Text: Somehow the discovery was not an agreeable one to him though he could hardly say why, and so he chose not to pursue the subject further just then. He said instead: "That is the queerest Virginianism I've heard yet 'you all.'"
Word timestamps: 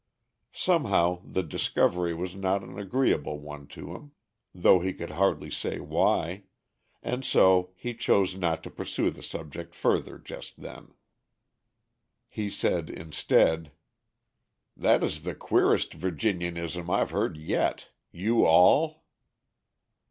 Somehow 0.55 1.21
the 1.23 1.43
discovery 1.43 2.11
was 2.15 2.33
not 2.33 2.63
an 2.63 2.79
agreeable 2.79 3.37
one 3.37 3.67
to 3.67 3.93
him 3.93 4.13
though 4.51 4.79
he 4.79 4.93
could 4.95 5.11
hardly 5.11 5.51
say 5.51 5.79
why, 5.79 6.45
and 7.03 7.23
so 7.23 7.69
he 7.75 7.93
chose 7.93 8.33
not 8.35 8.63
to 8.63 8.71
pursue 8.71 9.11
the 9.11 9.21
subject 9.21 9.75
further 9.75 10.17
just 10.17 10.59
then. 10.59 10.95
He 12.27 12.49
said 12.49 12.89
instead: 12.89 13.73
"That 14.75 15.03
is 15.03 15.21
the 15.21 15.35
queerest 15.35 15.91
Virginianism 15.93 16.89
I've 16.89 17.11
heard 17.11 17.37
yet 17.37 17.89
'you 18.11 18.43
all.'" 18.43 19.03